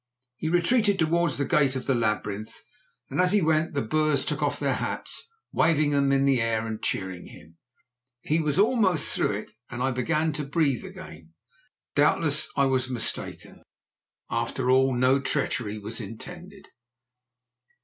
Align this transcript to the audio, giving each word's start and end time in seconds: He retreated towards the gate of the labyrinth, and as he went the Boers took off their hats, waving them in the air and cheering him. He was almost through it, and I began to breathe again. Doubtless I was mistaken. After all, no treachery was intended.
He 0.35 0.49
retreated 0.49 0.97
towards 0.97 1.37
the 1.37 1.45
gate 1.45 1.75
of 1.75 1.85
the 1.85 1.93
labyrinth, 1.93 2.59
and 3.11 3.21
as 3.21 3.33
he 3.33 3.41
went 3.43 3.75
the 3.75 3.83
Boers 3.83 4.25
took 4.25 4.41
off 4.41 4.59
their 4.59 4.73
hats, 4.73 5.29
waving 5.53 5.91
them 5.91 6.11
in 6.11 6.25
the 6.25 6.41
air 6.41 6.65
and 6.65 6.81
cheering 6.81 7.27
him. 7.27 7.57
He 8.23 8.39
was 8.39 8.57
almost 8.57 9.13
through 9.13 9.33
it, 9.33 9.51
and 9.69 9.83
I 9.83 9.91
began 9.91 10.33
to 10.33 10.43
breathe 10.43 10.83
again. 10.83 11.35
Doubtless 11.93 12.49
I 12.57 12.65
was 12.65 12.89
mistaken. 12.89 13.61
After 14.27 14.71
all, 14.71 14.95
no 14.95 15.19
treachery 15.19 15.77
was 15.77 16.01
intended. 16.01 16.69